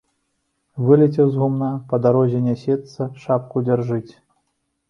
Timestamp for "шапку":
3.27-3.67